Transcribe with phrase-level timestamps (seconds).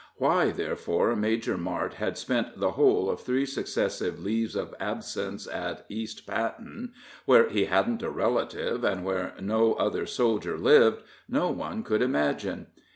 [0.15, 5.85] Why, therefore, Major Martt had spent the whole of three successive leaves of absence at
[5.89, 6.93] East Patten,
[7.25, 12.65] where he hadn't a relative, and where no other soldier lived, no one could imagine.